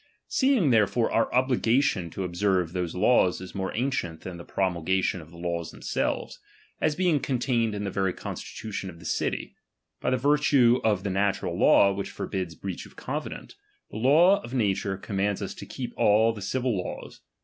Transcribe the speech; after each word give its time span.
10. 0.01 0.07
Seeing 0.29 0.69
therefore 0.71 1.11
our 1.11 1.31
obligation 1.31 2.09
to 2.09 2.23
observe 2.23 2.69
;iie 2.69 2.73
those 2.73 2.95
laws 2.95 3.39
is 3.39 3.53
more 3.53 3.71
ancient 3.75 4.21
than 4.21 4.37
the 4.37 4.43
promulgation 4.43 5.19
™°' 5.19 5.21
of 5.21 5.29
the 5.29 5.37
laws 5.37 5.69
themselves, 5.69 6.39
as 6.81 6.95
being 6.95 7.19
contained 7.19 7.75
in 7.75 7.83
the 7.83 7.91
'"^' 7.91 7.93
very 7.93 8.11
constitution 8.11 8.89
of 8.89 8.97
the 8.97 9.05
city; 9.05 9.53
by 9.99 10.09
the 10.09 10.17
virtue 10.17 10.81
of 10.83 11.03
the 11.03 11.11
natural 11.11 11.55
law 11.55 11.93
which 11.93 12.09
forbids 12.09 12.55
breach 12.55 12.87
of 12.87 12.95
covenant, 12.95 13.53
the 13.91 13.97
law 13.97 14.41
of 14.41 14.55
nature 14.55 14.97
commands 14.97 15.39
us 15.39 15.53
to 15.53 15.67
keep 15.67 15.93
all 15.95 16.33
the 16.33 16.41
civil 16.41 16.75
laws. 16.75 17.21